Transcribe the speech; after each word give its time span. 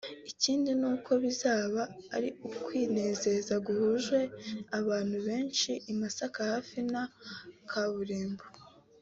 Ikindi 0.31 0.69
ni 0.79 0.87
uko 0.93 1.11
bizaba 1.23 1.81
ari 2.15 2.29
ukwinezeza 2.47 3.55
guhuje 3.67 4.19
abantu 4.79 5.17
benshi 5.27 5.71
i 5.91 5.93
Masaka 5.99 6.39
hafi 6.51 6.77
na 6.91 7.03
kaburimbo 7.69 8.43